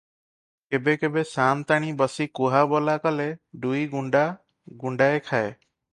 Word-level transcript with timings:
କେବେ 0.75 0.95
କେବେ 1.01 1.23
ସାଆନ୍ତାଣୀ 1.31 1.93
ବସି 2.01 2.27
କୁହାବୋଲା 2.39 2.95
କଲେ 3.05 3.29
ଦୁଇଗୁଣ୍ତା 3.67 4.27
ଗୁଣ୍ତାଏ 4.87 5.25
ଖାଏ। 5.29 5.47